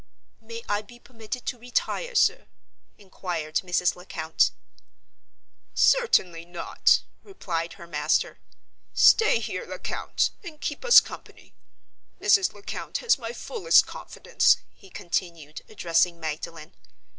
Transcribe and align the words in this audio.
"May 0.41 0.63
I 0.67 0.81
be 0.81 0.97
permitted 0.97 1.45
to 1.45 1.59
retire, 1.59 2.15
sir?" 2.15 2.47
inquired 2.97 3.57
Mrs. 3.57 3.95
Lecount. 3.95 4.49
"Certainly 5.75 6.43
not!" 6.45 7.03
replied 7.21 7.73
her 7.73 7.85
master. 7.85 8.39
"Stay 8.95 9.37
here, 9.37 9.63
Lecount, 9.63 10.31
and 10.43 10.59
keep 10.59 10.83
us 10.83 11.01
company. 11.01 11.53
Mrs. 12.19 12.51
Lecount 12.51 12.97
has 12.97 13.19
my 13.19 13.31
fullest 13.31 13.85
confidence," 13.85 14.57
he 14.73 14.89
continued, 14.89 15.61
addressing 15.69 16.19
Magdalen. 16.19 16.73